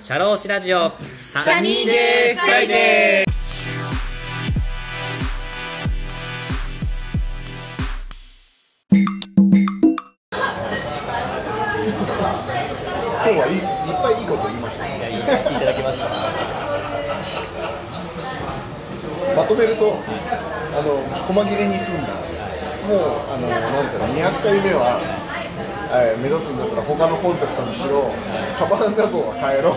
[0.00, 0.90] シャローシラジオ。
[0.98, 3.32] サニーデーフライデー。
[13.22, 13.62] 今日はいいいっ
[14.02, 14.86] ぱいいいこと言いました。
[14.88, 16.08] いや言っていただきました
[19.36, 22.08] まとめるとあの細切れに済んだ。
[22.88, 22.98] もう
[23.30, 25.21] あのなんていうの200回目は、
[25.92, 28.08] えー目指すんだったら他のコンセプトにしろ
[28.56, 29.76] カバン画像は変えろ。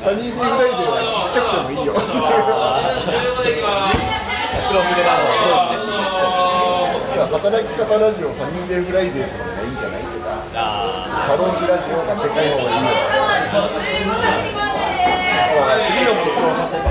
[0.00, 1.92] サニーデイフライデーはちっちゃくてもいいよ。
[1.92, 2.08] 黒
[4.80, 5.20] 船ラ
[7.08, 10.32] いや働き方ラジオサニーデイフライデーとかがいいんじゃないとか。
[10.56, 12.96] あサロンジラジオがでかい方がいいよ。
[15.92, 16.88] 次の目標を立てた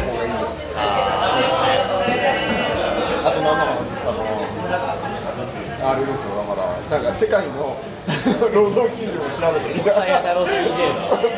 [6.00, 7.76] れですよだからなんか世界の
[8.56, 10.80] 労働基準を調べてみ国際派チャロー CJ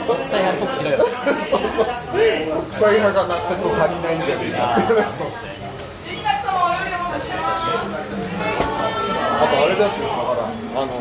[0.05, 1.59] の国際派っぽくしろよそう。
[1.65, 5.57] そう国際派がなちょっと足りないんだよねあーそうですね。
[9.39, 10.41] あとあれですよだか
[10.75, 10.91] らあの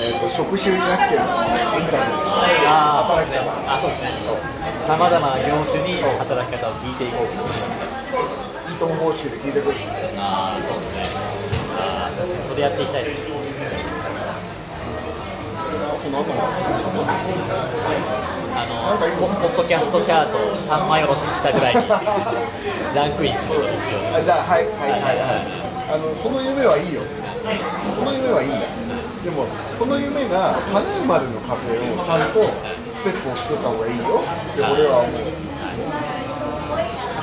[0.00, 1.46] えっ、と職種になってるんですね。
[1.78, 3.68] インタビューああそう働き方ですね。
[3.68, 4.08] あそうですね。
[4.86, 9.74] さまざまな業種に働き方を聞いていこうとイートン方式で聞いてくる
[10.18, 11.57] ああそうですね
[12.18, 13.28] 確かにそれやっていきたいです。
[13.28, 13.32] あ
[16.00, 16.44] となんだろう
[18.58, 21.82] あのポポッドキャストチャート3枚おろしにしたぐらいに
[22.96, 23.66] ランクインすると
[24.16, 25.00] あじゃあはいはいはい。
[25.00, 25.46] はいはい
[25.88, 27.00] あのその夢はいいよ。
[27.94, 28.66] その夢はいいんだ
[29.24, 29.46] でも
[29.78, 32.44] その夢が叶うまでの過程をちゃんと
[32.94, 34.20] ステップを作った方がいいよ。
[34.20, 35.12] って俺は思う。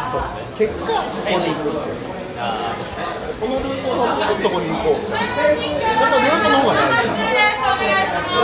[0.09, 0.45] そうですね。
[0.57, 3.05] 結果そこに行くっていうああそうですね
[3.39, 8.35] このルートを守ってそこに行こうこのルートの方が大事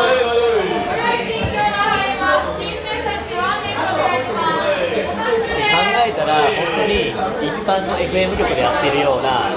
[4.52, 7.16] 考えたら本当に一
[7.64, 9.48] 般の FM 局でやってるような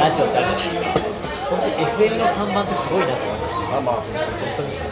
[0.00, 1.28] ラジオってあるじゃないですか。
[1.50, 1.74] 本当に
[2.08, 3.60] FM の看板ってすごいなと思いますね。
[3.70, 3.94] まあまあ。
[3.96, 4.04] 本
[4.56, 4.87] 当に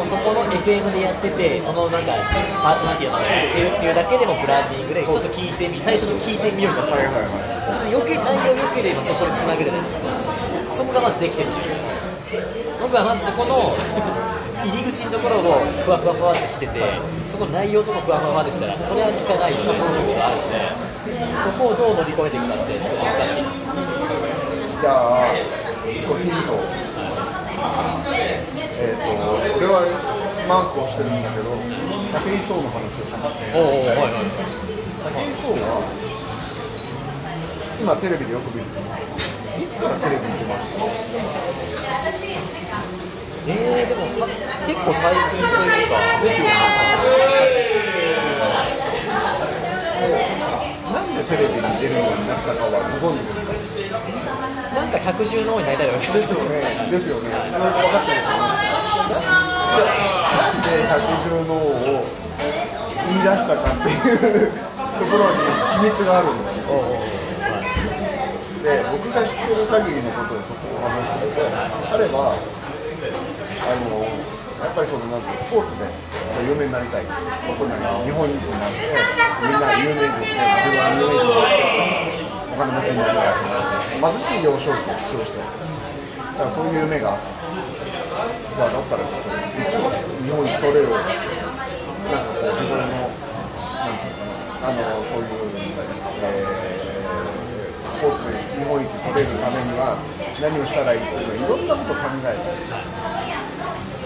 [0.00, 2.16] もうそこの FM でやっててそのなんか
[2.64, 10.00] パーソナリティの方がやってるっていうだけでもブランディングでちょっと聞いてみ最初に聞いてみようと思ってそれ余計内容良ければそこにつなぐじゃないですか。
[10.72, 11.52] そこがまずできてる
[12.80, 13.60] 僕はまずそこの
[14.64, 16.80] 入り口のところをふわふわふわってしてて
[17.28, 20.64] そこの内容とかふわふわふわってしたらそれは聞かないよねっていうのがあるんで
[21.44, 23.44] そこをどう乗り越えていくかってすごい難しい。
[24.80, 26.56] じゃあヒント
[28.80, 29.84] えっ、と俺は
[30.48, 31.60] マークをしてるんだけど武
[32.32, 34.24] 井壮の話をしますおおはいはい
[35.04, 35.84] 武井壮は
[37.80, 38.68] 今テレビでよく見る。
[39.60, 40.84] いつからテレビに出ました
[43.48, 44.24] えー、でもさ
[44.68, 45.96] 結構最近というか。
[46.20, 46.48] ですよ
[50.92, 53.52] なんでテレビに出るようになったかはご存知ですか？
[54.76, 56.60] なんか百獣の王になりたいとかですよね。
[56.90, 57.28] ですよね。
[57.32, 58.36] 分かってます。
[58.36, 58.49] よね
[59.70, 62.02] なんで百獣の王を
[63.06, 65.38] 言い出したかっていうところに
[65.78, 66.70] 秘密があるんですよ
[68.60, 71.40] で僕が知ってる限りのことをちょっとお話しすると
[71.90, 72.44] 彼はあ
[73.80, 74.04] の
[74.60, 75.88] やっぱりそのなんてスポーツで
[76.44, 78.84] 有名になりたいことになります日本一になって
[79.40, 82.20] みんな有名人で自分は有名人になって
[82.52, 83.40] お金持ちになりたい
[83.96, 89.08] 貧しい幼少期を過ごしてだからそういう夢があってじゃあだったら
[90.30, 94.78] 日本一取れるなんかこう自分のなんていうかなあの
[95.10, 95.34] そういう、
[96.22, 96.90] えー
[97.90, 99.98] スポーツで日本一取れるためには
[100.40, 102.38] 何をしたらいいっていうのいろんなこと考えて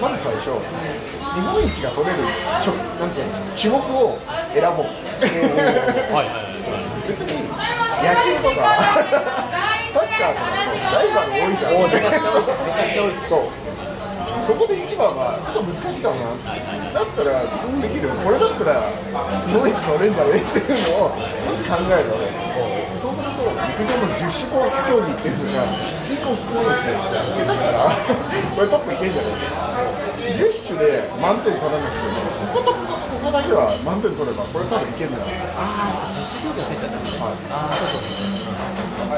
[0.01, 4.19] まず最初日本一が取れるなんていうの種目を
[4.51, 4.91] 選ぼう
[6.11, 6.49] はいはい
[7.07, 7.45] 別に
[8.03, 8.73] 野球とか
[9.93, 13.47] サッカーとかとライバル多いじゃんめちゃくちゃ多いですそう
[14.45, 16.37] そこで一番はちょっと難しいかもな
[16.93, 18.85] だったら自分できるこれだったら
[19.49, 21.17] 日本一取れんじゃねっていうのを
[21.49, 22.29] まず考えるわけ
[23.01, 25.65] そうすると陸上の十種目競技っていうのが
[26.05, 27.01] 人口少ないですね
[27.41, 29.41] 下手したらこれトップいけんじゃない
[30.29, 32.21] 10種で満点取らなくても
[32.53, 38.44] こことここここだけは満点取ればこれ多分いけんじゃないああそう実習競技の選手だったんですねはいああそうそう。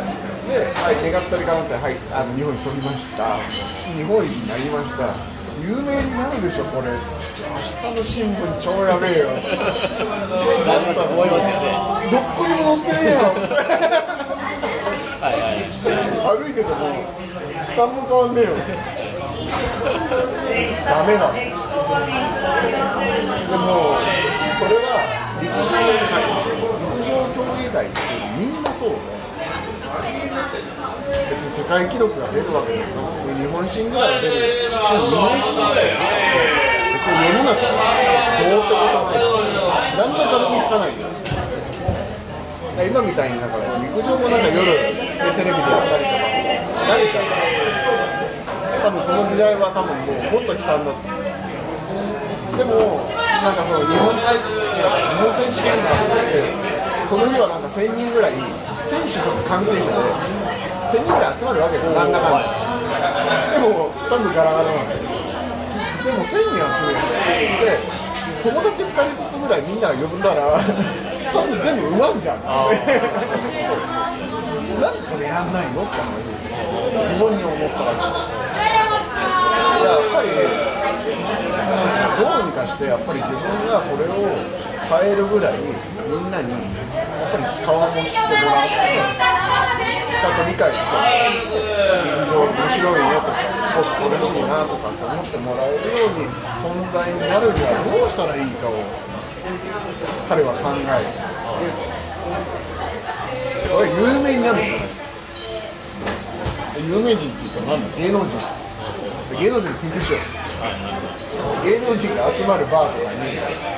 [0.03, 3.39] で、はい、願ったりかなって、はい、あの日本一取りました。
[3.97, 5.11] 日本一になりました。
[5.63, 6.93] 有名になるでしょ、これ。
[6.93, 9.33] 明日の新聞超やべえよ。
[9.33, 9.41] な
[10.77, 11.73] ります思いますよね
[12.13, 13.25] どっこにも載ってねえよ。
[15.21, 15.65] はいはい
[16.37, 16.93] 歩いてても、
[17.77, 18.53] 何も変わんねえよ。
[19.87, 21.51] ダメなので
[23.57, 23.95] も
[24.59, 24.87] それは
[25.41, 26.05] 陸上陸
[27.07, 27.95] 上競技会って
[28.39, 28.97] みんなそうで
[30.03, 36.05] 別に世界記録が出るわけでもなく日本新ぐらいは出るでも日本新ぐらいは
[36.97, 39.33] 別に世の中どうってことないし
[39.97, 41.09] 何の風も吹かないんだ
[42.77, 44.93] 今みたいになんか陸上もなんか夜で
[45.33, 46.29] テレビでやったりとか
[46.87, 47.41] 何かが
[48.85, 54.45] 多分その時代は多分もうもっと悲惨だったでもなんかその日本大日
[55.17, 56.45] 本選手権とかって
[57.09, 58.37] その日はなんか1000人ぐらい
[59.07, 60.03] 選手と関係者で
[60.91, 62.51] 1000人ぐらい集まるわけよなんだかんだ
[63.55, 65.07] でもスタンドガラガラなんだよ
[66.03, 67.79] でも1000人集めてで
[68.43, 72.43] 友達2人ずつぐらいみんなが呼んだらスタンド全部埋まんじゃん
[74.83, 80.35] なんでそれやんないのって話自分に思ったわけいややっぱり
[82.19, 84.35] どうにかしてやっぱり自分がそれを
[84.99, 86.51] 変えるぐらいみんなに
[87.17, 90.93] やっぱり顔も知ってもらってちゃんと理解して
[92.05, 96.29] 陸上面白いねとかスポーツ楽しいなとかって思ってもらえるように
[96.61, 98.77] 存在になるにはどうしたらいいかを
[100.29, 101.97] 彼は考えて
[103.71, 104.97] これ有名になるじゃない
[106.87, 108.29] 有名人っていうか何だ芸能人
[109.41, 110.21] 芸能人研究しよう
[111.65, 113.76] 芸能人が集まるバーとかに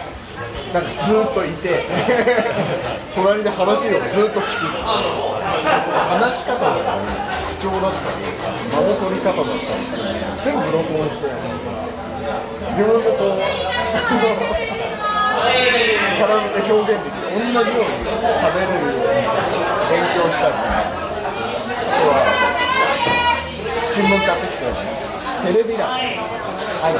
[0.72, 1.80] なんかずっといて
[3.16, 4.68] 隣で話をずっと聞く。
[5.58, 7.00] 話し方だったり
[7.56, 8.24] 口調だったり
[8.72, 9.58] 間の取り方だったり
[10.44, 11.28] 全部録音して。
[12.72, 13.40] 自分のこう
[16.18, 17.28] 体で表現できる。
[17.28, 17.88] 同じように
[18.38, 19.08] 喋れるように
[19.90, 20.84] 勉強したりあ
[21.98, 22.12] とは
[23.92, 24.64] 新聞買ってきて
[25.52, 25.88] テレビ欄。
[25.88, 25.92] あ
[26.92, 26.94] る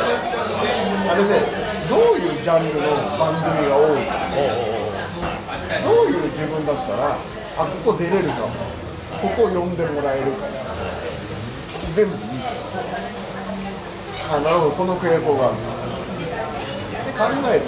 [1.11, 2.89] あれでどういうジャンルの
[3.19, 4.13] 番組が多いか
[5.85, 8.49] どういう自分だったらあここ出れるかも
[9.23, 10.53] ここ呼んでもらえるかも
[11.95, 12.29] 全部見て
[14.31, 17.67] あなるほどこの傾向があるって考えた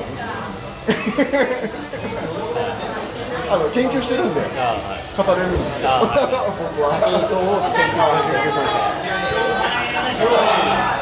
[3.50, 7.98] あの研究してるんで語れるんですけど僕は武井壮を研究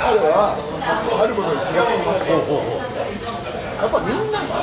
[0.08, 2.97] 彼はあることに気がついて
[3.78, 4.54] やっぱみんなが好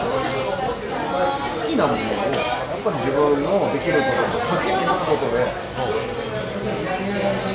[1.68, 2.16] きなものをやっ
[2.84, 5.40] ぱり自分のできることと掛け合わすことで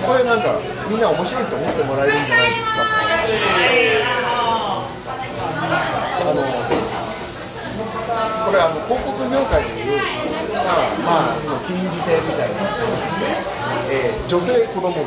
[0.07, 0.57] これなんか
[0.89, 2.81] みんな面白いと思ってもらえるんじゃないですか。
[6.21, 6.45] あのこ
[8.53, 10.01] れあの広告業界でいう
[10.65, 10.75] まあ
[11.05, 11.31] まあ
[11.69, 12.55] 禁じ手みたいな、
[13.93, 15.03] えー女性子供動物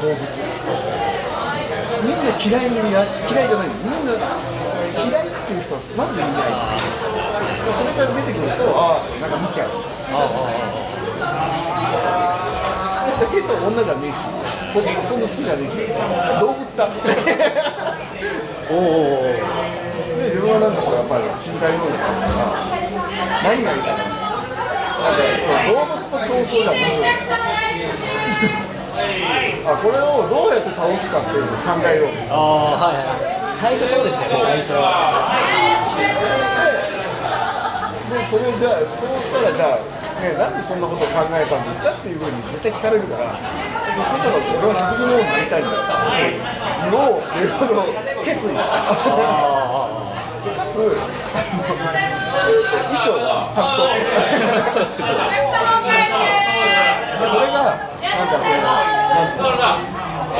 [2.03, 3.00] みんな嫌いにな
[3.31, 4.11] 嫌いじゃないですみんな
[4.94, 6.54] 嫌いっていう人はまずいない
[7.74, 9.69] それから出てくるとああなんか見ちゃう
[13.34, 14.22] ケイスは女じゃねえし
[14.78, 15.98] 僕もそんな好きじゃねえし
[16.38, 16.86] 動物だ
[18.69, 22.38] おおで自分はなんかこうやっぱり身体能力だから
[23.50, 27.34] 何がいいかななんか動物と競争じゃ面白い
[29.66, 33.02] あこれをどうやって倒すかっていうのを考えようああはいはい。
[33.63, 34.75] 最初そうでしたよね最初
[38.12, 39.79] でそれをじゃあそうしたらじゃあ、
[40.20, 43.55] ね、なんでそんなことを考えたんですかっていうふうに絶対聞かれるからでそ
[44.20, 46.36] したら俺は陸上のになりたいんだって
[46.91, 47.96] 言おうっていうことを
[48.27, 48.84] 決意した
[50.43, 51.72] でかつ、あの
[52.43, 55.08] えーと衣装はタンクトップそうですね
[57.24, 59.55] これが、なんかその、なんつうの、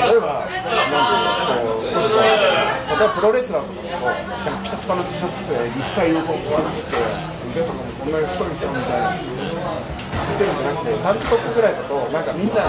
[0.04, 1.33] 例えば、なんつうの、
[1.94, 2.38] こう、しこう、例え
[2.98, 4.26] ばプロレスラーとかだと、なんか
[4.66, 6.98] ピタピタの T シャツ着て、肉体をこう、こうつって、
[7.54, 9.14] 腕とかもこんなに太いですよみたいな。
[9.14, 9.22] 見
[10.38, 12.62] せるんじゃなくて、タンクトップぐらいだと、なんかみんな、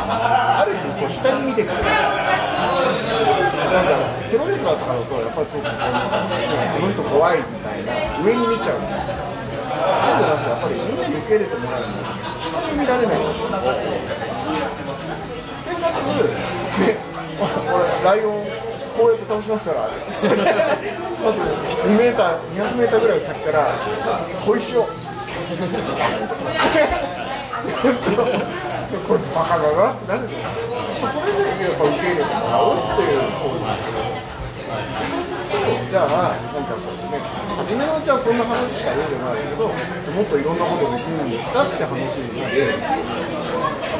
[0.61, 1.77] ある意味、こう、下に見てくる。
[1.81, 1.97] なん
[3.89, 3.97] か、
[4.29, 6.37] プロレスラーとかだと、やっぱりちょっとこう、なんか、こ
[6.85, 8.85] の人怖いみたいな、上に見ちゃう。
[8.85, 8.93] そう
[10.21, 12.13] じゃなくて、やっぱりみんなに受け入れてもらうには、
[12.45, 13.49] 下に見られないんですよ。
[15.65, 16.13] でかつ、ね、
[17.73, 18.45] 俺、ライオン、
[18.97, 21.41] こうやって倒しますから、 まず
[21.89, 23.75] 2メーター、200メーターぐらい先から、
[24.45, 24.87] 小石を。
[29.09, 30.43] こいつバカだなってなるけど、
[31.11, 33.99] それでやっぱ受け入れてもらおうっていう方法ですよ。
[35.91, 37.04] じゃあ、なんかこう、
[37.65, 42.61] 初めのうちはそんな話しか出てないけどもっといろんなことできるんですかって話になって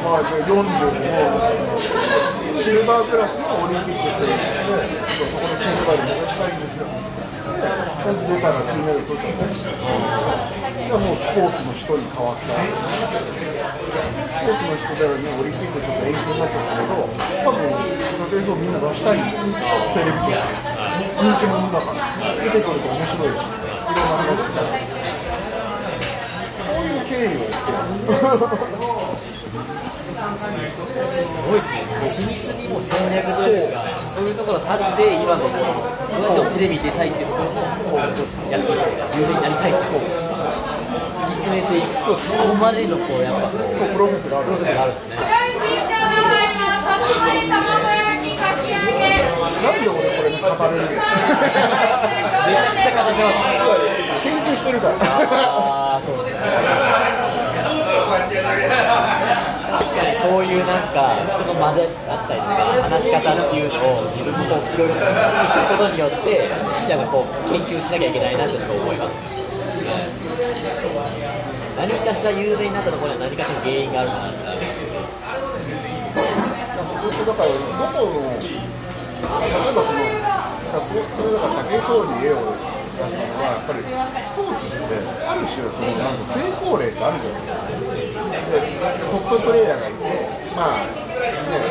[0.05, 0.69] まあ45の
[2.53, 12.53] シルバークラスのオリンピックっていうのでそこで金メダル目指したいんですよで出たら金メダル取っちゃったでもうスポーツの人に変わった。
[14.29, 17.01] スポーツの人ではねオリンピックちょっと延期になっちゃったけど
[17.41, 17.65] 多分
[17.97, 19.49] その映像みんな出したいんですよ
[19.97, 21.99] テレビで人気者だから
[22.35, 24.63] 出てくると面白いですいろんな話が
[26.65, 27.45] そういう経緯を
[31.05, 31.83] すごいですね。
[32.05, 37.61] 緻密にも戦略というかそういうところ立って今のこうどうやってテレビに出たいっていうところも
[37.91, 40.07] こうやって有名になりたいってこう
[41.15, 45.15] 突き詰めていくとそこまでのこうやっぱこうプロセスがあるんですね
[46.45, 46.53] な
[49.71, 53.45] んで俺これに語れるのめちゃくちゃ語ってますね
[54.23, 54.97] 研究してるからあ
[55.97, 56.41] あそうですね。
[59.75, 64.99] 確かにそういうなんか人の間であったりとか話し方っていうのを自分もこういろいろ聞
[65.67, 66.47] くことによって
[66.79, 69.17] 記者がこう研究しなきゃいけないなってそう思います。
[71.77, 74.15] 何かしら有名になったところには何かしら原因があるな
[77.05, 80.01] だからどこの例えばその
[80.81, 82.41] それだから武井壮に絵を
[82.95, 90.05] 出したのはやっぱりスポーツってある種そのなんか成功例ってあるじゃないですかでトッププレーヤーがいて
[90.57, 91.61] まあね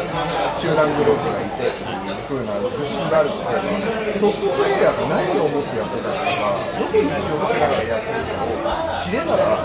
[0.56, 6.30] 集団グループがいてっていうふうな自信があるんですけどトッププレーヤーが何を思ってやってたのか
[6.78, 8.62] どこに気をつけながらやってるかを
[9.02, 9.58] 知れたら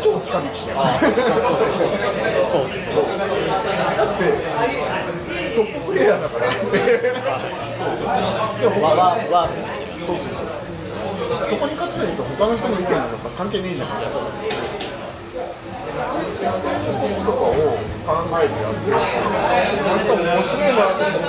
[0.00, 1.88] 超近道じゃんそうそうそうそう。
[2.50, 3.04] そうそうそう。
[3.04, 3.26] だっ
[4.18, 4.24] て
[5.54, 6.40] トッププレイヤーだから
[8.60, 9.56] でもわわ他わそう
[10.06, 10.16] そう。
[11.50, 14.34] そこに勝つんと他の人の意見なんか関係ねえじゃんそうです
[14.80, 14.90] そう。
[16.40, 16.48] いう
[17.16, 17.54] こととかを考
[18.40, 19.00] えてやってるこ
[19.90, 21.26] の人面白いなと思って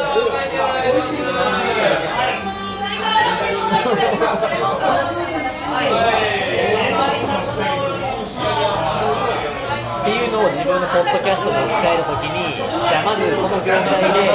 [10.51, 14.27] 自分のポッドキャストで置き換えるときにじゃあまずその業界で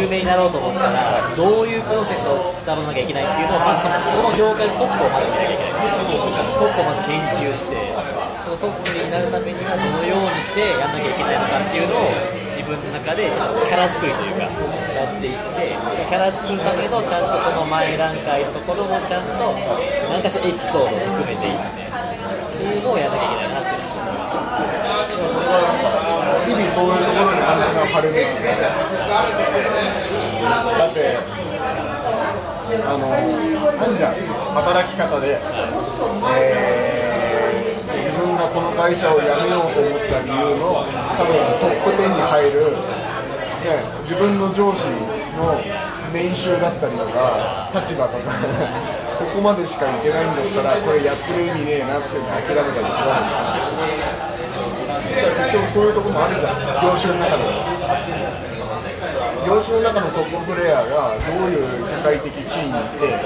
[0.00, 1.04] 有名になろうと思ったら
[1.36, 5.76] どういうプロセスをたどらなきゃいけないっていうのをまずそのその業界のトップをまず見なきゃいけない
[6.56, 7.76] トップをまず研究して
[8.40, 12.16] そのトップになるためにはどのようにしてやんなきゃいけないのかっていうのを
[12.48, 19.52] 自分の中でちょっとキャラ作りというかやっていってそのキャラ作るためのちゃんとその前段階のところもちゃんと
[20.08, 21.88] 何かしらエピソードを含めていって
[22.56, 23.77] っていうのをやんなきゃいけないなって
[26.48, 28.54] 日々そういうところにアンテナを張るべきでだ
[30.88, 31.18] って
[32.84, 34.14] あのなんじゃん。
[34.54, 35.36] 働き方で、
[36.40, 37.08] えー
[37.88, 40.90] 自分がこの会社を辞めようと思った理由の多
[41.24, 42.82] 分トップ10に入る、ね、
[44.02, 44.90] 自分の上司
[45.38, 45.54] の
[46.12, 48.32] 年収だったりとか立場とか
[49.18, 52.94] ここまでしかいけないんだったらこれやってる意味ねえなって諦めたりするんです。
[54.34, 54.37] よ
[55.48, 57.48] 結局そういうとこもあるじゃん業種の中で
[59.48, 63.16] 業種の中のトッププレイヤーがどういう社会的地位にいて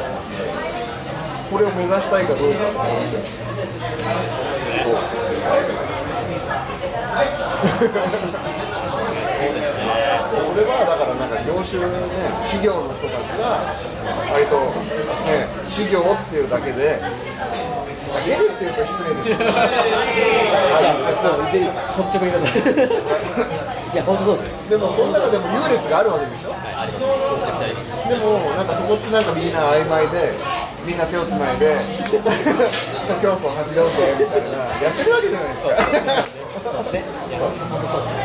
[1.50, 3.42] これを目指したいかどうかって話
[10.46, 11.90] それはだからなんか業種ね
[12.46, 13.66] 事業の人たちが
[14.30, 14.62] 割と
[15.26, 17.02] ね事業っていうだけで
[18.20, 19.50] 出るっていうと失礼ですけど
[21.42, 22.44] 率直に言い
[23.92, 27.12] いや本当そうですでもその中でも優劣があるわけでしょありますめ
[27.44, 30.32] ちゃくちゃありますでもなんかそこってなんかみんな曖昧で
[30.88, 31.76] みんな手をつないで
[33.20, 37.04] 競争走ろうぜみたいなやってるわけじゃないですかそうですね
[37.36, 38.24] 本当そうですね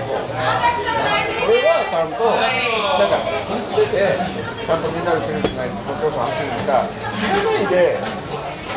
[1.36, 8.00] それはちゃんとなんか知っててちゃんとみんなで手をつないで競争走るのか知らないで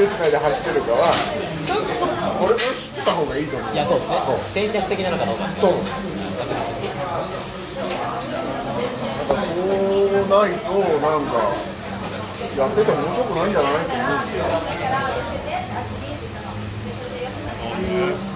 [0.00, 3.74] 手つないで走ってるかはちゃんとそ俺俺知ってた方がいいと思う。
[3.74, 4.16] いやそうですね。
[4.48, 5.44] 戦略的なのかどうか。
[5.60, 5.72] そう。
[5.72, 5.84] そう
[10.24, 10.72] ないと
[11.04, 11.36] なんか
[12.56, 14.36] やってて面白くないんじゃないと思うんです
[18.24, 18.29] よ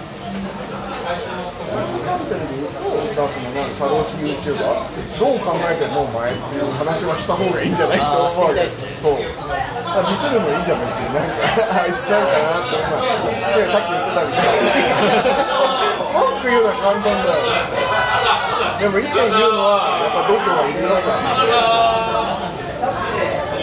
[2.05, 4.63] 観点で言うと、じゃあそのなんか社労士 YouTuber
[5.19, 11.39] どう考えてんのお前っていう話はした方がいいんじゃないと思うわけですねそうあディスるのいいじゃん別になんか
[11.75, 14.67] あいつなんかなって思うねさっき言ってたみたいに
[16.11, 17.39] 文句言うのは簡単だよ
[18.79, 21.31] でも意見言うのはやっぱ度胸がいるだから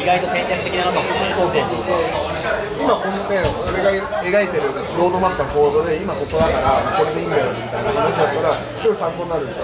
[0.03, 2.52] 意外と戦略的なのかもしれないですね。
[2.81, 3.91] 今このね俺が
[4.23, 4.63] 描いてる
[4.97, 9.61] ロードマップのコードで今ここだからこれでいいんだよみたいな話だったらすごい参考になるでしょ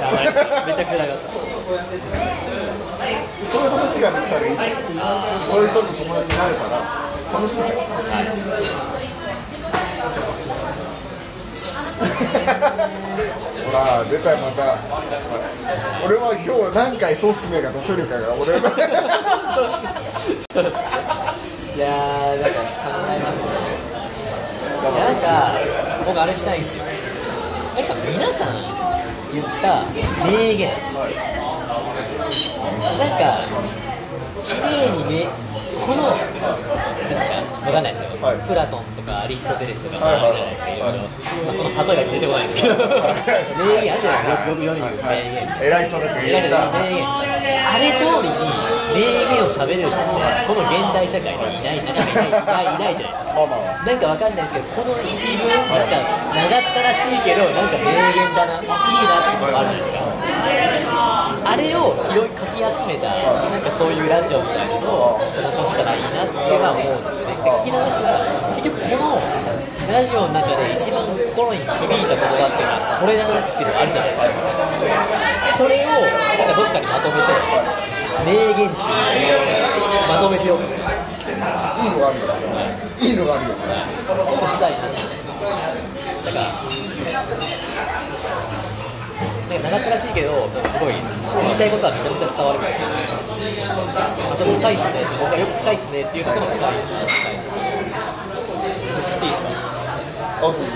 [0.67, 1.41] めちゃくちゃ長かったそ
[3.61, 3.65] う。
[3.65, 4.57] いう話ができたらいい。
[5.41, 6.77] そういう人と友達になれたら
[7.33, 7.69] 楽しいじゃん
[12.39, 14.77] ほら出たよまた。
[16.07, 18.61] 俺は今日何回ソース名が出せるかが俺そう
[20.65, 20.77] です
[21.79, 22.67] いやーなんか考
[23.07, 23.47] えますね
[24.83, 25.55] いやなんか
[26.05, 26.85] 僕あれしたいんですよ。
[26.85, 28.53] なんか皆さん
[29.31, 29.87] 言った
[30.27, 30.69] 名言。
[32.99, 33.39] なんか
[34.43, 35.31] 綺麗にね
[35.87, 38.37] このなんかわかんないですよ、はい。
[38.49, 40.99] プラトンとかアリストテレスとかはいはい話じゃないですか、いろい。
[40.99, 42.47] ろまあ、その例えが出てこない？
[42.47, 42.83] んですけど名
[43.87, 44.03] 言ある。
[44.03, 44.27] じゃない。
[44.27, 46.75] ですかよくよく世に名言偉い人たちが言った。
[46.75, 47.07] 名言。
[47.07, 48.35] あれ通りに
[48.95, 56.01] 名言を喋れる人ってこの現代社会にいないなかなかいないないじゃないですかなんかわかんないですけどこの一文なんか
[56.33, 60.99] 長ったらしいけどなんか名言だないいなってことあるじゃないですか
[61.49, 68.21] あれを拾いかき集めたなんかそういうラジオみたいなのを残したらいいなっていうのは思うんですよねで聞き流したら
[68.53, 69.17] 結局この
[69.89, 74.69] ラジオの中で一番心に響いた言葉っていうのはこれだなっていうのがあるじゃないですか
[75.57, 77.88] これをなんかどっかにまとめて
[78.25, 78.89] 名言集。
[78.89, 78.95] に
[80.09, 80.63] まとめておく。
[80.65, 82.27] いいのがあるよ
[82.99, 83.55] いいのがあるよ
[84.27, 84.79] そういうのしたいな。
[84.79, 86.43] だから
[89.49, 92.73] なんか長ったらしいけどなんかすごい言いたいことはめちゃめちゃ伝わるから、
[94.29, 95.01] まあ、それ深いっすね。
[95.21, 96.73] 僕はよく深いっすねっていうところが深い。
[96.73, 97.39] 深い
[99.23, 99.49] いいっすか
[100.39, 100.69] あどうぞね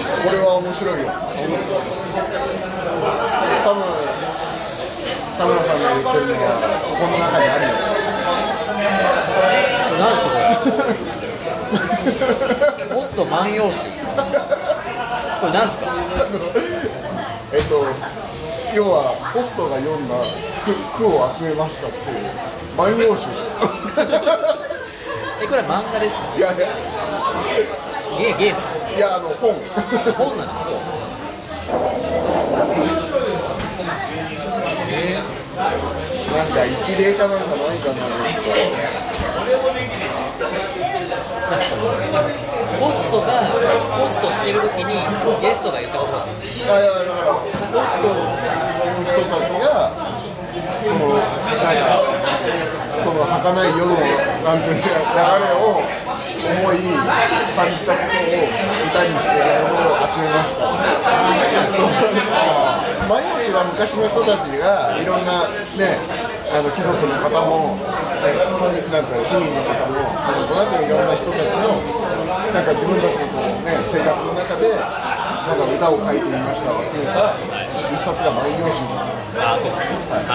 [0.00, 1.08] これは面白いよ。
[1.10, 1.12] 多
[3.74, 3.82] 分
[5.38, 6.44] 田村さんが言ってるのは
[6.84, 7.74] ここの中にあるよ。
[10.00, 10.34] 何ですかこ
[12.88, 12.94] れ？
[12.94, 13.78] ポスト万葉集。
[15.40, 15.86] これ何ですか？
[17.52, 17.84] えっと
[18.76, 19.02] 要は
[19.34, 20.14] ポストが読んだ
[20.64, 22.24] 句句を集めましたっていう。
[22.76, 23.26] 万葉集。
[25.42, 26.26] えこれは漫画ですか？
[26.36, 26.66] いやいや
[28.20, 28.54] ゲーゲー。
[28.54, 28.60] ム
[28.96, 29.54] いやあの本。
[30.14, 30.70] 本なんですか？
[35.60, 35.72] なん
[36.52, 39.10] か一例かなんかないかな
[42.80, 43.42] ポストが
[44.00, 44.94] ポストしてる時に
[45.42, 48.14] ゲストが言ったことですかいやいやだからポストの
[49.04, 52.00] 人たちがそのなんか
[53.02, 54.88] その儚い世のなんていうか
[55.36, 55.82] 流れを
[56.46, 56.80] 思い
[57.56, 58.40] 感じたことを
[58.88, 60.70] 歌にしてるものを集めました
[61.70, 61.92] そう
[63.08, 65.44] 万葉集は昔の人たちがいろんな
[65.76, 67.78] ねあの貴族の方も、
[68.26, 68.34] え
[68.90, 71.78] なんか市民の方もなんとなくいろんな人たちの
[72.50, 77.30] なんか自分たちのこう、ね、生活の中でなんか歌を書いてみましたを集めた
[77.94, 80.10] 一冊が万葉集なんですあそうそうです。
[80.10, 80.26] はい。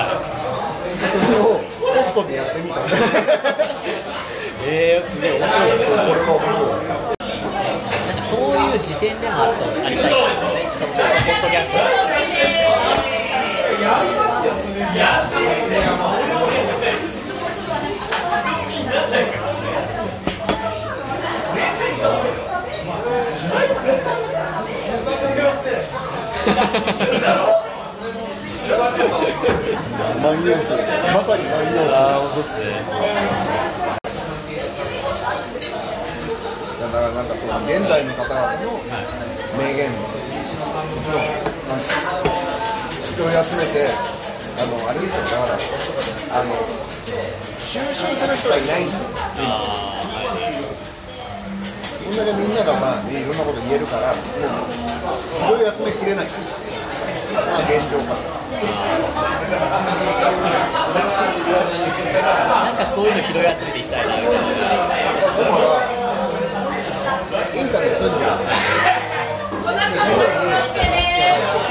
[0.86, 2.80] それをポストでやってみた。
[2.80, 2.92] ん で
[4.64, 7.16] えー、すげえ面白いですねこれが面白いなんか
[8.22, 11.80] そういう時点でもあってほしありたいですねポッドキャスト。
[30.26, 30.74] 万葉集
[31.14, 32.62] まさに万葉集ああ本当ですね
[36.82, 38.68] だからなんかその現代の方々の
[39.56, 40.04] 名言も
[41.00, 43.88] ちろんな人を集めて
[44.60, 45.56] あのあれですよだから
[46.36, 46.52] あの
[47.58, 49.08] 収集する人がいないんですよ。
[52.06, 54.24] こんだけみんながまあ、ね、いろんなこと言えるからもう
[55.58, 56.26] 拾い集めきれない。
[56.26, 58.16] まあ現状か
[62.66, 64.34] なんかそういうの拾い集めていきたいなみたい
[66.00, 66.05] な
[67.66, 68.04] だからインタビューす。
[68.04, 68.38] るんだよ
[69.56, 71.02] その時に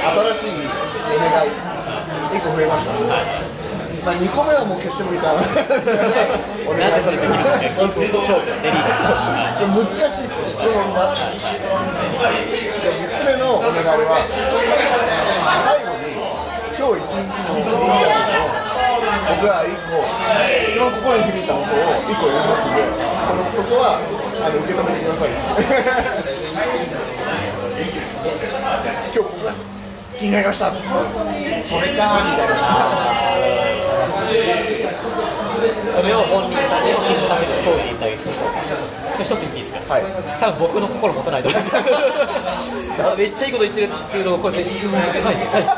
[0.04, 0.66] 新しい
[1.14, 3.54] 夢が1個増えました
[4.04, 7.80] まあ、2個目はもう消してもいいかなお願いしなんでそれできるんです。
[7.80, 11.40] そうそうそう難しい質問がで3
[13.16, 16.20] つ目のお願いは最後に
[16.76, 18.44] 今日一日のインタビューの
[19.24, 22.68] 僕が1個一番心に響いたことを1個読みます。
[22.68, 24.04] んでそのそこは
[24.42, 25.30] あの受け止めてください。
[29.14, 29.52] 今日が
[30.18, 30.70] 気になりました。
[30.74, 30.78] そ
[31.80, 32.02] れか
[35.94, 37.46] それを本人さんに気づかせ
[39.14, 39.94] それ一つ言っていいですか？
[39.94, 40.02] はい。
[40.40, 44.74] 多分僕の心持たないと思うんです めっちゃいいこと言ってるっていうのをこうやってはい
[45.22, 45.70] はいは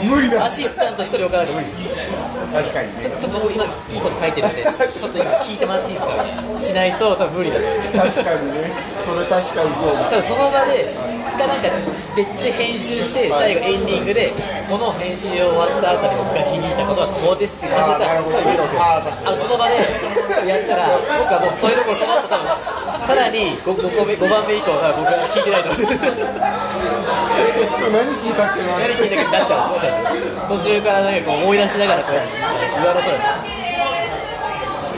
[0.00, 0.44] い無理だ。
[0.44, 2.10] アシスタント一人置かないと無理です。
[2.52, 3.02] 確かにね。
[3.02, 7.92] ちょちょっと僕今いいこと書いてるんでちょっと今聞いてもらっていいですかみたいなしないと多分無理だと思うんです。
[7.98, 8.72] 確かにね。
[9.04, 10.00] それ確かにそうだ。
[10.04, 10.94] 多分その場で
[11.34, 11.66] かなんか
[12.14, 14.32] 別で編集して最後エンディングで
[14.70, 19.02] この編集終わった後に僕が気に入ったことはこうですって感じだったら
[19.32, 22.33] あその場でやったら僕はもうそういうところその後
[22.94, 25.68] さらに 5, 5, 個目5番目以降は僕は聞いてないと。
[25.70, 25.92] 思う
[27.92, 28.80] 何聞いたっけな？
[28.80, 29.92] 何聞いたかになっちゃうなっちゃ
[30.48, 30.56] う。
[30.56, 32.22] 途中からなんかこう思い出しながらこう言
[32.86, 33.36] われそうだ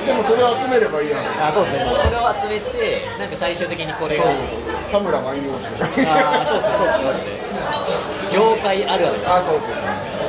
[0.06, 1.26] でもそれを集めればいいやん。
[1.42, 1.98] あそうですね。
[1.98, 4.22] それを集めてなんか最終的にこれが。
[4.92, 5.50] 田村万葉集
[6.06, 7.18] ああそうですねそうですねそう
[7.90, 8.30] ですね。
[8.30, 9.18] 業界あるある。
[9.26, 9.74] あそうそう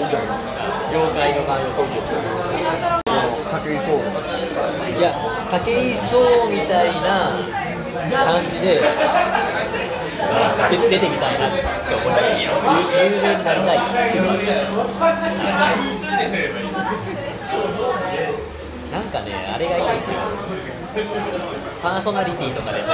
[0.01, 0.49] いいじゃない
[0.89, 4.01] 業界の感じ武井壮
[4.97, 5.13] いや
[5.49, 6.19] 武井壮
[6.51, 7.31] みたいな
[8.25, 8.81] 感じで
[10.89, 11.63] 出てみたいなって
[11.95, 13.81] 思います有有名になりたいっ
[14.11, 14.37] ていうのが
[18.91, 20.17] なんかねあれがいいですよ。
[21.83, 22.87] パーソナリティとかでも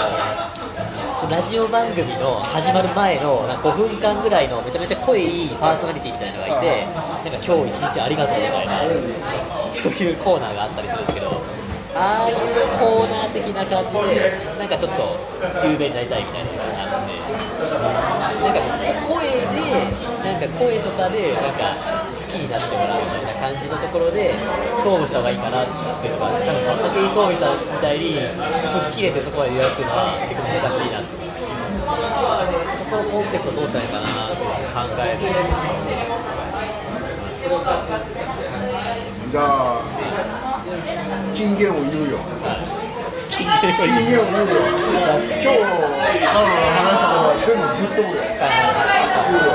[1.32, 6.92] ラジオ番組の始まる前のなんか5分間ぐらいのめちゃめちゃ濃いパーソナリティみたいなのがいてな
[7.38, 11.32] んか今日一日ありがとうみたいなそういうコーナーがあったりするんですけど
[11.96, 12.36] ああいう
[12.80, 14.00] コーナー的な感じで
[14.60, 15.16] なんかちょっと
[15.70, 17.14] 有名になりたいみたいなのがあって。
[18.44, 18.60] なんか
[19.08, 19.88] 声で
[20.24, 24.34] なんか声とかでなんか好きになってもらうみたいな感じのところで
[24.84, 31.24] 勝負した方がいいかなっていうのが多分その武井壮美さんみたいに吹っ切れてそこまで予約のは結構難しいなって。
[31.84, 35.20] そこのコンセプトどうしたらいいかなって考える
[39.32, 40.53] じゃあ
[41.36, 42.18] 金言を言うよ。
[43.30, 44.22] 金言を言うよ。
[44.24, 48.22] 今日多分話したのは全部ぶっ飛ぶよ。
[49.30, 49.52] 言うよ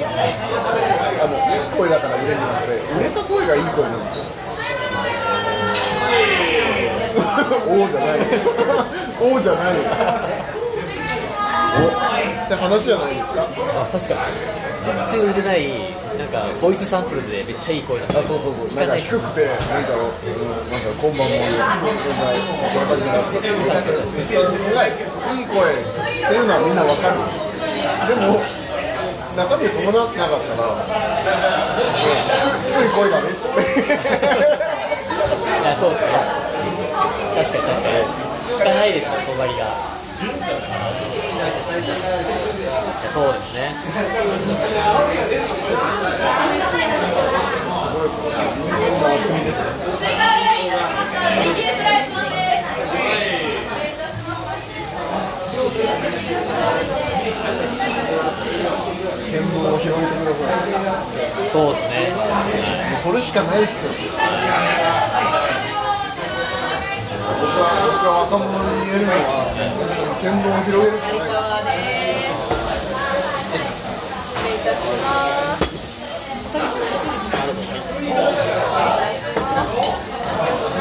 [0.00, 4.40] あのいい声だから売れるなくて売れた声がいい声なんですよ。
[7.70, 8.18] おーじゃない。
[8.18, 8.24] よ
[9.20, 9.74] おーじゃない。
[9.74, 9.82] よ
[11.80, 11.86] お
[12.44, 13.42] って話じゃないですか？
[13.42, 14.20] あ確かに。
[14.82, 15.58] 全然売れてない。
[16.30, 18.80] かボイスサンプルでめっちゃいい声だあそうそうそう。
[18.80, 25.02] なんか聞かないっす低くてなんか、うん、なんか今晩もなったっていう確かに確かに
[25.34, 27.18] いい声っていうのはみんなわかる
[28.08, 28.38] でも
[29.36, 30.74] 中身伴ってなかったら、
[32.66, 33.62] 低い声だねっつって
[35.60, 36.10] いやそうですね
[37.38, 40.28] 確かに確かに聞かないですねがそう
[43.32, 43.72] ですね。
[61.46, 62.12] そうですね。
[62.90, 63.92] もうそれしかないっすよ
[68.00, 69.20] 僕が若者に言えるのは
[70.24, 71.84] 見聞を広げるしかない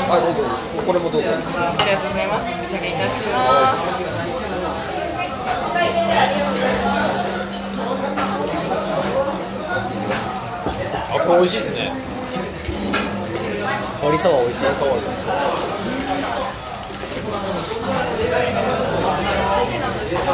[0.08, 0.48] はいどうぞ
[0.88, 1.36] これもどうぞあ
[1.84, 2.56] りがとうございます。
[2.56, 4.00] 失礼いたします。
[11.12, 11.92] あこれ美味しいですね
[14.02, 15.69] 盛りそば美味しい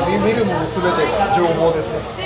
[0.07, 1.89] 見見るものすべてが情報です
[2.19, 2.25] ね。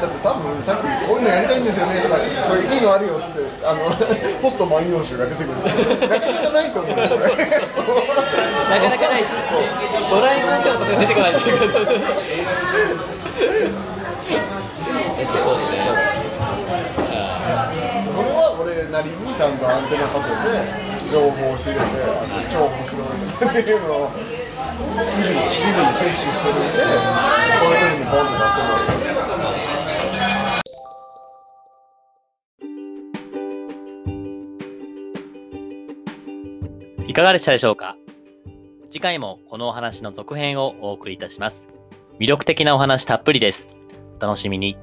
[0.00, 3.88] だって多分さっきこういうのやりたいんですよねとかってそれいいのあるよっつってあの
[4.42, 5.56] ポスト万葉集が出てくる。
[6.08, 9.38] なかなかないと思うなかなかないですね。
[10.10, 11.86] ドラえもんでもさすがに出てこないですけど確かに
[15.24, 16.03] そうですね
[18.94, 21.90] なりにちゃんとアンテナ立てて情報を仕入れて
[22.46, 26.78] 超面白いっていうのを日々日々摂取してるんで
[27.58, 28.78] こういう時にボンと出せるわ
[37.02, 37.96] けいかがでしたでしょうか？
[38.90, 41.68] 次回もこのお話の続編をお送りいたします。
[42.20, 43.76] 魅力的なお話たっぷりです。
[44.20, 44.76] お楽しみに。